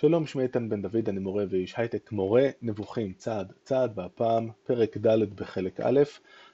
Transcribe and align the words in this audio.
שלום, 0.00 0.26
שמי 0.26 0.42
איתן 0.42 0.68
בן 0.68 0.82
דוד, 0.82 1.08
אני 1.08 1.18
מורה 1.18 1.44
ואיש 1.50 1.74
הייטק, 1.76 2.12
מורה 2.12 2.48
נבוכים 2.62 3.12
צעד 3.12 3.52
צעד, 3.64 3.92
והפעם 3.94 4.48
פרק 4.64 4.96
ד' 4.96 5.34
בחלק 5.34 5.80
א', 5.80 6.00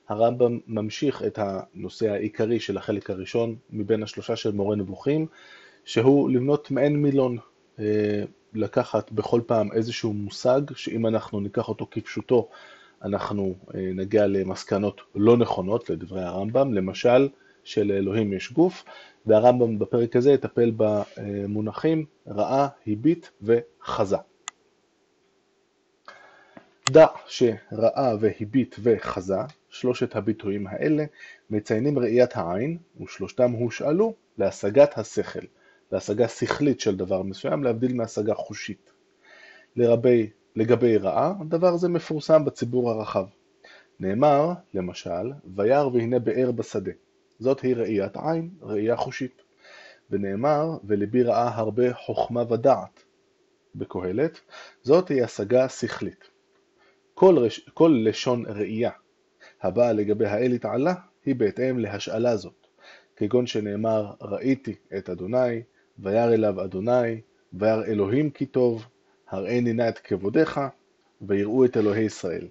הרמב"ם 0.09 0.59
ממשיך 0.67 1.23
את 1.23 1.39
הנושא 1.43 2.11
העיקרי 2.11 2.61
של 2.61 2.77
החלק 2.77 3.11
הראשון 3.11 3.57
מבין 3.71 4.03
השלושה 4.03 4.37
של 4.37 4.53
מורה 4.53 4.77
נבוכים, 4.77 5.27
שהוא 5.85 6.31
לבנות 6.31 6.71
מעין 6.71 6.97
מילון, 6.97 7.39
אה, 7.79 8.23
לקחת 8.55 9.13
בכל 9.13 9.41
פעם 9.47 9.73
איזשהו 9.73 10.13
מושג, 10.13 10.61
שאם 10.77 11.07
אנחנו 11.07 11.41
ניקח 11.41 11.69
אותו 11.69 11.87
כפשוטו, 11.91 12.49
אנחנו 13.03 13.55
אה, 13.75 13.91
נגיע 13.95 14.27
למסקנות 14.27 15.01
לא 15.15 15.37
נכונות, 15.37 15.91
לדברי 15.91 16.23
הרמב"ם, 16.23 16.75
למשל, 16.75 17.29
שלאלוהים 17.65 18.33
יש 18.33 18.53
גוף, 18.53 18.85
והרמב"ם 19.27 19.79
בפרק 19.79 20.17
הזה 20.17 20.33
יטפל 20.33 20.73
במונחים 20.77 22.05
רעה, 22.29 22.69
היבית 22.85 23.31
וחזה. 23.43 24.17
דע 26.91 27.07
שרעה 27.27 28.15
והיבית 28.21 28.77
וחזה, 28.83 29.39
שלושת 29.69 30.17
הביטויים 30.17 30.67
האלה, 30.67 31.05
מציינים 31.51 31.99
ראיית 31.99 32.37
העין, 32.37 32.79
ושלושתם 33.01 33.53
הושאלו 33.53 34.15
להשגת 34.39 34.99
השכל, 34.99 35.47
להשגה 35.93 36.29
שכלית 36.29 36.81
של 36.81 36.97
דבר 36.97 37.23
מסוים, 37.23 37.65
להבדיל 37.65 37.95
מהשגה 37.95 38.35
חושית. 38.35 38.93
לרבי, 39.77 40.31
לגבי 40.57 40.97
רעה, 40.97 41.35
דבר 41.49 41.77
זה 41.77 41.89
מפורסם 41.89 42.45
בציבור 42.45 42.91
הרחב. 42.91 43.27
נאמר, 44.01 44.53
למשל, 44.75 45.33
וירא 45.57 45.87
והנה 45.87 46.19
באר 46.19 46.51
בשדה. 46.53 46.93
זאת 47.39 47.61
היא 47.61 47.77
ראיית 47.77 48.17
עין, 48.17 48.51
ראייה 48.63 48.97
חושית. 48.97 49.43
ונאמר, 50.11 50.79
ולבי 50.85 51.23
ראה 51.23 51.49
הרבה 51.55 51.95
חוכמה 51.95 52.53
ודעת 52.53 53.05
בקהלת, 53.75 54.41
זאת 54.83 55.09
היא 55.09 55.25
השגה 55.25 55.69
שכלית. 55.69 56.25
כל, 57.15 57.39
רש... 57.39 57.69
כל 57.75 58.03
לשון 58.05 58.45
ראייה 58.47 58.91
הבאה 59.63 59.93
לגבי 59.93 60.27
האל 60.27 60.53
יתעלה, 60.53 60.95
היא 61.25 61.35
בהתאם 61.35 61.79
להשאלה 61.79 62.37
זאת, 62.37 62.67
כגון 63.17 63.47
שנאמר, 63.47 64.13
ראיתי 64.23 64.75
את 64.99 65.11
אדוני, 65.11 65.63
וירא 65.99 66.35
אליו 66.35 66.65
אדוני, 66.65 67.21
וירא 67.53 67.85
אלוהים 67.85 68.31
כי 68.31 68.47
טוב, 68.47 68.87
הראני 69.29 69.73
נא 69.73 69.89
את 69.89 69.99
כבודיך, 69.99 70.61
ויראו 71.23 71.65
את 71.65 71.77
אלוהי 71.77 72.05
ישראל. 72.05 72.49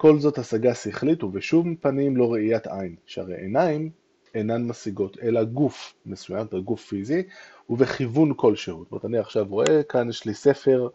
כל 0.00 0.18
זאת 0.18 0.38
השגה 0.38 0.74
שכלית 0.74 1.24
ובשום 1.24 1.76
פנים 1.76 2.16
לא 2.16 2.32
ראיית 2.32 2.66
עין, 2.66 2.96
שהרי 3.06 3.36
עיניים 3.36 3.90
אינן 4.34 4.62
משיגות, 4.62 5.16
אלא 5.22 5.44
גוף 5.44 5.94
מסוים, 6.06 6.46
גוף 6.64 6.84
פיזי, 6.84 7.22
ובכיוון 7.70 8.32
כלשהו. 8.36 8.84
זאת 8.84 8.92
אומרת, 8.92 9.04
אני 9.04 9.18
עכשיו 9.18 9.46
רואה, 9.48 9.82
כאן 9.82 10.08
יש 10.08 10.24
לי 10.24 10.34
ספר 10.34 10.88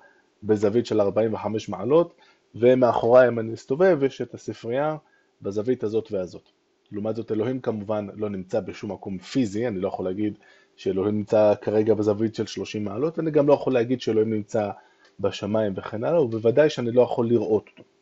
בזווית 0.43 0.85
של 0.85 1.01
45 1.01 1.69
מעלות, 1.69 2.13
ומאחוריי 2.55 3.27
אם 3.27 3.39
אני 3.39 3.51
מסתובב, 3.51 4.03
יש 4.03 4.21
את 4.21 4.33
הספרייה 4.33 4.97
בזווית 5.41 5.83
הזאת 5.83 6.11
והזאת. 6.11 6.49
לעומת 6.91 7.15
זאת, 7.15 7.31
אלוהים 7.31 7.59
כמובן 7.59 8.07
לא 8.15 8.29
נמצא 8.29 8.59
בשום 8.59 8.91
מקום 8.91 9.17
פיזי, 9.17 9.67
אני 9.67 9.79
לא 9.79 9.87
יכול 9.87 10.05
להגיד 10.05 10.33
שאלוהים 10.75 11.17
נמצא 11.17 11.53
כרגע 11.61 11.93
בזווית 11.93 12.35
של 12.35 12.45
30 12.45 12.83
מעלות, 12.83 13.17
ואני 13.17 13.31
גם 13.31 13.47
לא 13.47 13.53
יכול 13.53 13.73
להגיד 13.73 14.01
שאלוהים 14.01 14.33
נמצא 14.33 14.71
בשמיים 15.19 15.73
וכן 15.75 16.03
הלאה, 16.03 16.21
ובוודאי 16.21 16.69
שאני 16.69 16.91
לא 16.91 17.01
יכול 17.01 17.27
לראות 17.27 17.69
אותו. 17.69 17.94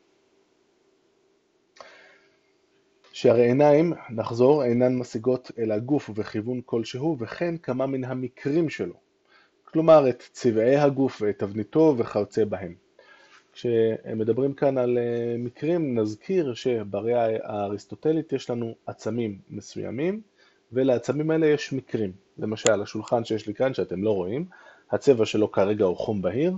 שהרי 3.14 3.46
עיניים, 3.46 3.94
נחזור, 4.10 4.64
אינן 4.64 4.96
משיגות 4.96 5.52
אל 5.60 5.72
הגוף 5.72 6.10
ובכיוון 6.10 6.62
כלשהו, 6.66 7.18
וכן 7.20 7.58
כמה 7.58 7.86
מן 7.86 8.04
המקרים 8.04 8.70
שלו. 8.70 8.94
כלומר, 9.64 10.10
את 10.10 10.24
צבעי 10.32 10.78
הגוף 10.78 11.22
ואת 11.22 11.40
תבניתו 11.40 11.96
וכיוצא 11.98 12.46
בהם. 12.46 12.74
כשמדברים 13.54 14.54
כאן 14.54 14.78
על 14.78 14.98
אה, 14.98 15.36
מקרים, 15.38 16.00
נזכיר 16.00 16.54
שבראייה 16.54 17.28
האריסטוטלית 17.44 18.34
יש 18.34 18.50
לנו 18.50 18.76
עצמים 18.86 19.40
מסוימים, 19.50 20.22
ולעצמים 20.72 21.32
האלה 21.32 21.48
יש 21.48 21.74
מקרים. 21.74 22.12
למשל, 22.38 22.82
השולחן 22.82 23.26
שיש 23.26 23.48
לי 23.48 23.54
כאן, 23.54 23.74
שאתם 23.74 24.04
לא 24.04 24.16
רואים, 24.16 24.46
הצבע 24.92 25.26
שלו 25.26 25.52
כרגע 25.52 25.86
הוא 25.86 25.98
חום 25.98 26.22
בהיר, 26.22 26.58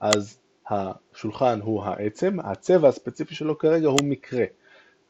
אז 0.00 0.38
השולחן 0.68 1.60
הוא 1.60 1.82
העצם, 1.82 2.40
הצבע 2.40 2.88
הספציפי 2.88 3.34
שלו 3.34 3.58
כרגע 3.58 3.88
הוא 3.88 4.00
מקרה. 4.04 4.44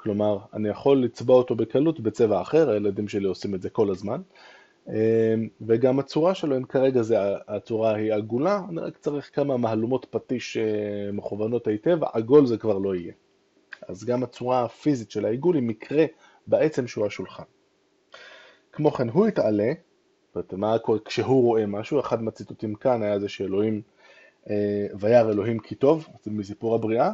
כלומר, 0.03 0.39
אני 0.53 0.69
יכול 0.69 1.03
לצבוע 1.03 1.37
אותו 1.37 1.55
בקלות 1.55 2.01
בצבע 2.01 2.41
אחר, 2.41 2.71
הילדים 2.71 3.09
שלי 3.09 3.27
עושים 3.27 3.55
את 3.55 3.63
זה 3.63 3.71
כל 3.71 3.91
הזמן, 3.91 4.21
אמ, 4.89 4.95
וגם 5.61 5.99
הצורה 5.99 6.35
שלו, 6.35 6.57
אם 6.57 6.65
כרגע 6.65 7.03
זה, 7.03 7.17
הצורה 7.49 7.95
היא 7.95 8.13
עגולה, 8.13 8.61
אני 8.69 8.81
רק 8.81 8.99
צריך 8.99 9.31
כמה 9.35 9.57
מהלומות 9.57 10.07
פטיש 10.11 10.57
אה, 10.57 11.13
מכוונות 11.13 11.67
היטב, 11.67 11.99
עגול 12.13 12.47
זה 12.47 12.59
כבר 12.59 12.79
לא 12.79 12.95
יהיה. 12.95 13.13
אז 13.89 14.05
גם 14.05 14.23
הצורה 14.23 14.65
הפיזית 14.65 15.11
של 15.11 15.25
העיגול 15.25 15.55
היא 15.55 15.63
מקרה 15.63 16.05
בעצם 16.47 16.87
שהוא 16.87 17.07
השולחן. 17.07 17.45
כמו 18.73 18.91
כן, 18.91 19.09
הוא 19.09 19.27
יתעלה, 19.27 19.73
זאת 20.35 20.53
אומרת, 20.53 20.83
כשהוא 21.05 21.43
רואה 21.43 21.67
משהו, 21.67 22.01
אחד 22.01 22.23
מהציטוטים 22.23 22.75
כאן 22.75 23.03
היה 23.03 23.19
זה 23.19 23.29
שאלוהים, 23.29 23.83
אה, 24.51 24.87
וירא 24.99 25.31
אלוהים 25.31 25.59
כי 25.59 25.75
טוב, 25.75 26.09
מסיפור 26.27 26.75
הבריאה, 26.75 27.13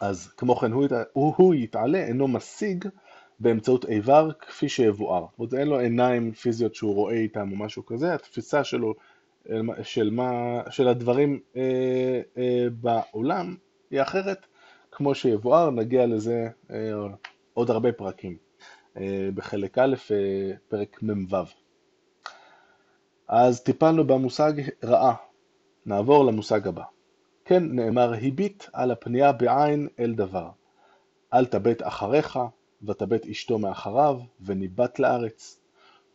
אז 0.00 0.28
כמו 0.36 0.56
כן 0.56 0.72
הוא, 0.72 0.86
הוא, 1.12 1.54
יתעלה, 1.54 1.98
אינו 1.98 2.28
משיג 2.28 2.84
באמצעות 3.40 3.84
איבר 3.84 4.32
כפי 4.32 4.68
שיבואר. 4.68 5.26
זאת 5.30 5.38
אומרת, 5.38 5.54
אין 5.54 5.68
לו 5.68 5.78
עיניים 5.78 6.32
פיזיות 6.32 6.74
שהוא 6.74 6.94
רואה 6.94 7.14
איתם 7.14 7.52
או 7.52 7.56
משהו 7.56 7.86
כזה, 7.86 8.14
התפיסה 8.14 8.64
שלו 8.64 8.94
של, 9.82 10.10
מה, 10.10 10.60
של 10.70 10.88
הדברים 10.88 11.40
אה, 11.56 12.20
אה, 12.38 12.66
בעולם 12.80 13.56
היא 13.90 14.02
אחרת, 14.02 14.46
כמו 14.92 15.14
שיבואר, 15.14 15.70
נגיע 15.70 16.06
לזה 16.06 16.48
אה, 16.70 16.92
עוד 17.54 17.70
הרבה 17.70 17.92
פרקים. 17.92 18.36
אה, 18.96 19.28
בחלק 19.34 19.78
א', 19.78 19.94
אה, 20.10 20.52
פרק 20.68 21.02
מ"ו. 21.02 21.36
אז 23.28 23.62
טיפלנו 23.62 24.06
במושג 24.06 24.52
רעה, 24.84 25.14
נעבור 25.86 26.24
למושג 26.24 26.68
הבא. 26.68 26.82
כן 27.48 27.62
נאמר 27.64 28.12
הביט 28.22 28.64
על 28.72 28.90
הפנייה 28.90 29.32
בעין 29.32 29.88
אל 29.98 30.14
דבר. 30.14 30.50
אל 31.34 31.46
תבט 31.46 31.82
אחריך, 31.82 32.38
ותבט 32.82 33.26
אשתו 33.26 33.58
מאחריו, 33.58 34.20
וניבט 34.40 34.98
לארץ. 34.98 35.60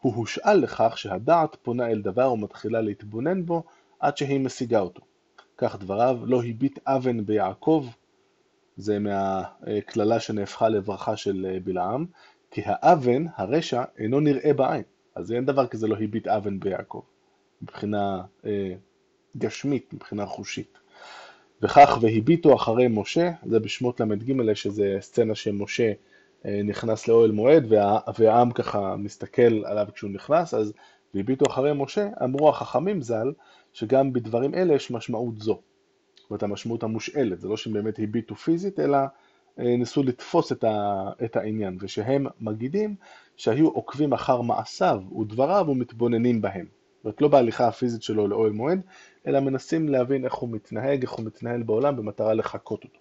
הוא 0.01 0.15
הושאל 0.15 0.53
לכך 0.53 0.97
שהדעת 0.97 1.57
פונה 1.61 1.87
אל 1.87 2.01
דבר 2.01 2.33
ומתחילה 2.33 2.81
להתבונן 2.81 3.45
בו 3.45 3.63
עד 3.99 4.17
שהיא 4.17 4.39
משיגה 4.39 4.79
אותו. 4.79 5.01
כך 5.57 5.79
דבריו, 5.79 6.19
לא 6.23 6.43
הביט 6.43 6.79
אבן 6.87 7.25
ביעקב, 7.25 7.87
זה 8.77 8.99
מהקללה 8.99 10.19
שנהפכה 10.19 10.69
לברכה 10.69 11.17
של 11.17 11.59
בלעם, 11.63 12.05
כי 12.51 12.61
האבן, 12.65 13.25
הרשע, 13.35 13.83
אינו 13.97 14.19
נראה 14.19 14.53
בעין. 14.53 14.83
אז 15.15 15.31
אין 15.31 15.45
דבר 15.45 15.67
כזה 15.67 15.87
לא 15.87 15.95
הביט 15.95 16.27
אבן 16.27 16.59
ביעקב, 16.59 17.01
מבחינה 17.61 18.23
אה, 18.45 18.75
גשמית, 19.37 19.93
מבחינה 19.93 20.25
חושית. 20.25 20.82
וכך 21.63 21.97
והביטו 22.01 22.55
אחרי 22.55 22.87
משה, 22.89 23.31
זה 23.45 23.59
בשמות 23.59 24.01
ל"ג, 24.01 24.53
שזה 24.53 24.97
סצנה 24.99 25.35
שמשה 25.35 25.91
אה, 26.45 26.61
נכנס 26.63 27.07
לאוהל 27.07 27.31
מועד 27.31 27.65
וה, 27.69 27.99
והעם 28.17 28.51
ככה 28.51 28.95
מסתכל 28.95 29.65
עליו 29.65 29.87
כשהוא 29.93 30.11
נכנס, 30.11 30.53
אז 30.53 30.73
והביטו 31.13 31.45
אחרי 31.49 31.71
משה, 31.75 32.09
אמרו 32.23 32.49
החכמים 32.49 33.01
ז"ל, 33.01 33.31
שגם 33.73 34.13
בדברים 34.13 34.55
אלה 34.55 34.73
יש 34.73 34.91
משמעות 34.91 35.39
זו. 35.39 35.59
זאת 36.15 36.29
אומרת 36.29 36.43
המשמעות 36.43 36.83
המושאלת, 36.83 37.41
זה 37.41 37.47
לא 37.47 37.57
שהם 37.57 37.73
באמת 37.73 37.99
הביטו 37.99 38.35
פיזית, 38.35 38.79
אלא 38.79 38.97
אה, 39.59 39.75
ניסו 39.77 40.03
לתפוס 40.03 40.51
את, 40.51 40.63
ה, 40.63 41.03
את 41.25 41.35
העניין, 41.35 41.77
ושהם 41.81 42.25
מגידים 42.41 42.95
שהיו 43.37 43.67
עוקבים 43.67 44.13
אחר 44.13 44.41
מעשיו 44.41 45.01
ודבריו 45.19 45.65
ומתבוננים 45.69 46.41
בהם. 46.41 46.82
אומרת 47.03 47.21
לא 47.21 47.27
בהליכה 47.27 47.67
הפיזית 47.67 48.03
שלו 48.03 48.27
לאוהל 48.27 48.51
מועד, 48.51 48.81
אלא 49.27 49.39
מנסים 49.39 49.89
להבין 49.89 50.25
איך 50.25 50.33
הוא 50.33 50.49
מתנהג, 50.49 51.01
איך 51.01 51.11
הוא 51.11 51.25
מתנהל 51.25 51.63
בעולם 51.63 51.95
במטרה 51.95 52.33
לחקות 52.33 52.83
אותו. 52.83 52.99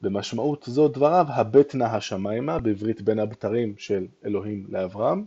במשמעות 0.00 0.64
זו 0.68 0.88
דבריו, 0.88 1.26
הבט 1.28 1.74
נא 1.74 1.84
השמיימה, 1.84 2.58
בעברית 2.58 3.02
בין 3.02 3.18
הבתרים 3.18 3.74
של 3.78 4.06
אלוהים 4.24 4.66
לאברהם, 4.68 5.24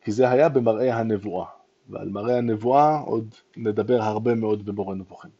כי 0.00 0.12
זה 0.12 0.30
היה 0.30 0.48
במראה 0.48 0.96
הנבואה, 0.96 1.46
ועל 1.88 2.08
מראה 2.08 2.38
הנבואה 2.38 2.98
עוד 2.98 3.34
נדבר 3.56 4.02
הרבה 4.02 4.34
מאוד 4.34 4.66
במורה 4.66 4.94
נבוכים. 4.94 5.30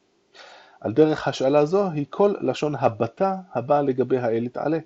על 0.80 0.92
דרך 0.92 1.28
השאלה 1.28 1.64
זו 1.64 1.90
היא 1.90 2.06
כל 2.10 2.34
לשון 2.40 2.74
הבטה 2.74 3.36
הבאה 3.52 3.82
לגבי 3.82 4.18
האל 4.18 4.44
יתעלה, 4.44 4.78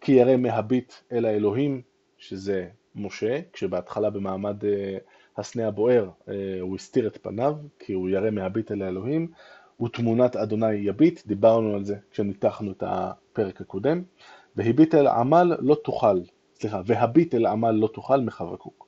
כי 0.00 0.12
ירא 0.12 0.36
מהביט 0.36 0.92
אל 1.12 1.24
האלוהים, 1.24 1.82
שזה 2.18 2.68
משה, 2.94 3.40
כשבהתחלה 3.52 4.10
במעמד 4.10 4.64
אה, 4.64 4.98
הסנה 5.36 5.68
הבוער, 5.68 6.10
אה, 6.28 6.34
הוא 6.60 6.76
הסתיר 6.76 7.06
את 7.06 7.18
פניו, 7.22 7.56
כי 7.78 7.92
הוא 7.92 8.08
ירא 8.08 8.30
מהביט 8.30 8.72
אל 8.72 8.82
האלוהים, 8.82 9.28
ותמונת 9.82 10.36
אדוני 10.36 10.74
יביט, 10.74 11.26
דיברנו 11.26 11.74
על 11.74 11.84
זה 11.84 11.96
כשניתחנו 12.10 12.72
את 12.72 12.82
הפרק 12.86 13.60
הקודם, 13.60 14.02
והביט 14.56 14.94
אל 14.94 15.06
עמל 15.06 15.56
לא 15.58 15.76
תוכל, 15.84 16.20
סליחה, 16.54 16.80
והביט 16.86 17.34
אל 17.34 17.46
עמל 17.46 17.70
לא 17.70 17.86
תוכל 17.86 18.20
מחבקוק. 18.20 18.86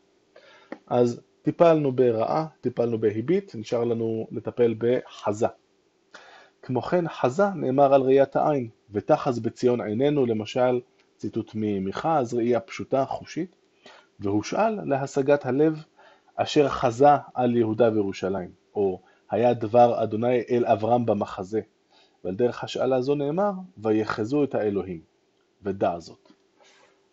אז 0.86 1.20
טיפלנו 1.42 1.92
ברעה, 1.92 2.46
טיפלנו 2.60 2.98
בהיבית, 2.98 3.54
נשאר 3.54 3.84
לנו 3.84 4.26
לטפל 4.32 4.74
בחזה. 4.78 5.46
כמו 6.62 6.82
כן, 6.82 7.04
חזה 7.08 7.48
נאמר 7.54 7.94
על 7.94 8.02
ראיית 8.02 8.36
העין, 8.36 8.68
ותחז 8.90 9.38
בציון 9.38 9.80
עינינו, 9.80 10.26
למשל, 10.26 10.80
ציטוט 11.16 11.50
ממיכה, 11.54 12.18
אז 12.18 12.34
ראייה 12.34 12.60
פשוטה, 12.60 13.04
חושית, 13.04 13.56
והושאל 14.20 14.84
להשגת 14.84 15.46
הלב 15.46 15.84
אשר 16.36 16.68
חזה 16.68 17.08
על 17.34 17.56
יהודה 17.56 17.92
וירושלים, 17.92 18.50
או 18.74 19.00
היה 19.30 19.54
דבר 19.54 20.02
אדוני 20.02 20.42
אל 20.50 20.66
אברהם 20.66 21.06
במחזה, 21.06 21.60
ועל 22.24 22.34
דרך 22.34 22.64
השאלה 22.64 23.00
זו 23.00 23.14
נאמר, 23.14 23.50
ויחזו 23.78 24.44
את 24.44 24.54
האלוהים, 24.54 25.00
ודע 25.62 25.98
זאת. 25.98 26.32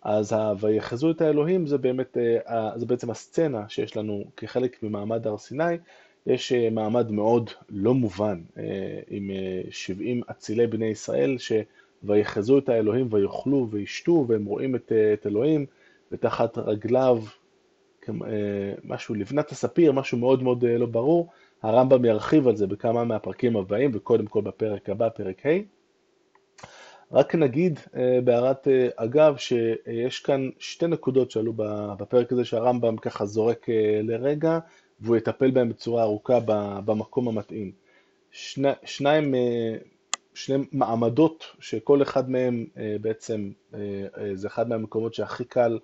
אז 0.01 0.35
ויחזו 0.59 1.11
את 1.11 1.21
האלוהים 1.21 1.67
זה 1.67 1.77
באמת, 1.77 2.17
אה, 2.17 2.71
זה 2.75 2.85
בעצם 2.85 3.09
הסצנה 3.09 3.69
שיש 3.69 3.97
לנו 3.97 4.23
כחלק 4.37 4.83
ממעמד 4.83 5.27
הר 5.27 5.37
סיני, 5.37 5.77
יש 6.25 6.51
אה, 6.51 6.69
מעמד 6.69 7.11
מאוד 7.11 7.49
לא 7.69 7.93
מובן 7.93 8.41
אה, 8.57 8.99
עם 9.07 9.29
70 9.69 10.21
אצילי 10.31 10.67
בני 10.67 10.85
ישראל 10.85 11.37
שויחזו 11.37 12.57
את 12.57 12.69
האלוהים 12.69 13.07
ויאכלו 13.11 13.67
וישתו 13.71 14.25
והם 14.27 14.45
רואים 14.45 14.75
את, 14.75 14.91
את 15.13 15.27
אלוהים 15.27 15.65
ותחת 16.11 16.57
רגליו 16.57 17.23
משהו 18.83 19.15
לבנת 19.15 19.51
הספיר, 19.51 19.91
משהו 19.91 20.17
מאוד 20.17 20.43
מאוד 20.43 20.65
לא 20.65 20.85
ברור, 20.85 21.29
הרמב"ם 21.63 22.05
ירחיב 22.05 22.47
על 22.47 22.55
זה 22.55 22.67
בכמה 22.67 23.03
מהפרקים 23.03 23.57
הבאים 23.57 23.91
וקודם 23.93 24.25
כל 24.25 24.41
בפרק 24.41 24.89
הבא, 24.89 25.09
פרק 25.09 25.45
ה'. 25.45 25.49
רק 27.11 27.35
נגיד 27.35 27.79
בהערת 28.23 28.67
אגב 28.95 29.37
שיש 29.37 30.19
כאן 30.19 30.49
שתי 30.59 30.87
נקודות 30.87 31.31
שעלו 31.31 31.53
בפרק 31.99 32.31
הזה 32.31 32.45
שהרמב"ם 32.45 32.97
ככה 32.97 33.25
זורק 33.25 33.65
לרגע 34.03 34.59
והוא 34.99 35.17
יטפל 35.17 35.51
בהם 35.51 35.69
בצורה 35.69 36.03
ארוכה 36.03 36.39
במקום 36.85 37.27
המתאים. 37.27 37.71
שני, 38.31 38.69
שניים, 38.85 39.35
שני 40.33 40.57
מעמדות 40.71 41.43
שכל 41.59 42.01
אחד 42.01 42.29
מהם 42.29 42.65
בעצם 43.01 43.51
זה 44.33 44.47
אחד 44.47 44.69
מהמקומות 44.69 45.13
שהכי 45.13 45.43
קל 45.43 45.79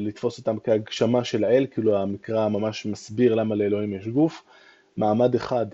לתפוס 0.00 0.38
אותם 0.38 0.56
כהגשמה 0.64 1.24
של 1.24 1.44
האל, 1.44 1.66
כאילו 1.70 1.96
המקרא 1.96 2.48
ממש 2.48 2.86
מסביר 2.86 3.34
למה 3.34 3.54
לאלוהים 3.54 3.94
יש 3.94 4.08
גוף. 4.08 4.44
מעמד 4.96 5.34
אחד, 5.34 5.66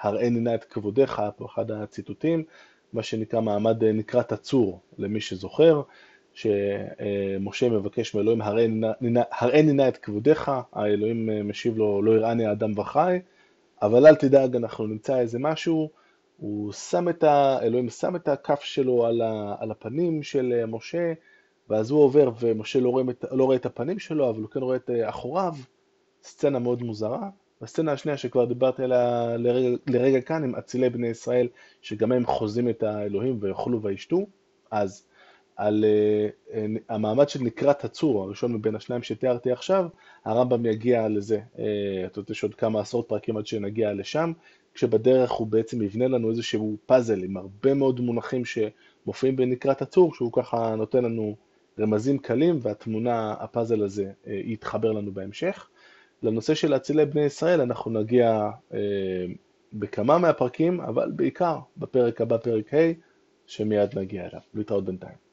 הראני 0.00 0.40
נא 0.40 0.54
את 0.54 0.64
כבודיך, 0.64 1.22
פה 1.36 1.46
אחד 1.46 1.70
הציטוטים, 1.70 2.44
מה 2.92 3.02
שנקרא 3.02 3.40
מעמד 3.40 3.84
נקרא 3.84 4.22
תצור, 4.22 4.80
למי 4.98 5.20
שזוכר, 5.20 5.82
שמשה 6.34 7.68
מבקש 7.68 8.14
מאלוהים, 8.14 8.40
הראני 9.30 9.72
נא 9.72 9.88
את 9.88 9.96
כבודיך, 9.96 10.50
האלוהים 10.72 11.48
משיב 11.48 11.76
לו, 11.76 12.02
לא 12.02 12.12
יראני 12.12 12.46
האדם 12.46 12.78
וחי, 12.78 13.18
אבל 13.82 14.06
אל 14.06 14.14
תדאג, 14.14 14.56
אנחנו 14.56 14.86
נמצא 14.86 15.18
איזה 15.18 15.38
משהו, 15.38 15.90
הוא 16.36 16.72
שם 16.72 17.08
את 17.08 17.24
ה... 17.24 17.58
אלוהים 17.62 17.88
שם 17.88 18.16
את 18.16 18.28
הכף 18.28 18.60
שלו 18.60 19.06
על, 19.06 19.22
ה, 19.22 19.54
על 19.58 19.70
הפנים 19.70 20.22
של 20.22 20.64
משה, 20.68 21.12
ואז 21.70 21.90
הוא 21.90 22.04
עובר 22.04 22.30
ומשה 22.40 22.80
לא 22.80 22.88
רואה, 22.88 23.04
לא 23.32 23.44
רואה 23.44 23.56
את 23.56 23.66
הפנים 23.66 23.98
שלו, 23.98 24.30
אבל 24.30 24.40
הוא 24.40 24.50
כן 24.50 24.60
רואה 24.60 24.76
את 24.76 24.90
אחוריו, 25.04 25.54
סצנה 26.22 26.58
מאוד 26.58 26.82
מוזרה. 26.82 27.28
הסצנה 27.62 27.92
השנייה 27.92 28.16
שכבר 28.18 28.44
דיברתי 28.44 28.82
עליה 28.82 29.36
לרגע, 29.36 29.76
לרגע 29.86 30.20
כאן, 30.20 30.44
עם 30.44 30.54
אצילי 30.54 30.90
בני 30.90 31.06
ישראל, 31.06 31.48
שגם 31.82 32.12
הם 32.12 32.26
חוזים 32.26 32.68
את 32.68 32.82
האלוהים 32.82 33.38
ויאכלו 33.40 33.82
וישתו, 33.82 34.26
אז 34.70 35.04
על 35.56 35.84
uh, 35.84 36.54
המעמד 36.88 37.28
של 37.28 37.42
נקרת 37.42 37.84
הצור, 37.84 38.22
הראשון 38.22 38.52
מבין 38.52 38.76
השניים 38.76 39.02
שתיארתי 39.02 39.52
עכשיו, 39.52 39.86
הרמב"ם 40.24 40.66
יגיע 40.66 41.08
לזה, 41.08 41.40
uh, 41.56 41.60
אתה 42.06 42.18
יודע, 42.18 42.32
יש 42.32 42.42
עוד 42.42 42.54
כמה 42.54 42.80
עשרות 42.80 43.08
פרקים 43.08 43.36
עד 43.36 43.46
שנגיע 43.46 43.92
לשם, 43.92 44.32
כשבדרך 44.74 45.30
הוא 45.30 45.46
בעצם 45.46 45.82
יבנה 45.82 46.08
לנו 46.08 46.30
איזשהו 46.30 46.76
פאזל 46.86 47.22
עם 47.22 47.36
הרבה 47.36 47.74
מאוד 47.74 48.00
מונחים 48.00 48.42
שמופיעים 48.44 49.36
בנקרת 49.36 49.82
הצור, 49.82 50.14
שהוא 50.14 50.32
ככה 50.32 50.74
נותן 50.76 51.04
לנו 51.04 51.36
רמזים 51.78 52.18
קלים, 52.18 52.58
והתמונה, 52.62 53.34
הפאזל 53.40 53.82
הזה, 53.82 54.12
uh, 54.24 54.30
יתחבר 54.30 54.92
לנו 54.92 55.12
בהמשך. 55.12 55.68
לנושא 56.22 56.54
של 56.54 56.76
אצילי 56.76 57.06
בני 57.06 57.20
ישראל 57.24 57.60
אנחנו 57.60 57.90
נגיע 57.90 58.50
uh, 58.70 58.74
בכמה 59.72 60.18
מהפרקים, 60.18 60.80
אבל 60.80 61.12
בעיקר 61.16 61.58
בפרק 61.76 62.20
הבא, 62.20 62.36
פרק 62.36 62.74
ה', 62.74 62.92
שמיד 63.46 63.98
נגיע 63.98 64.26
אליו. 64.26 64.40
להתראות 64.54 64.84
בינתיים. 64.84 65.29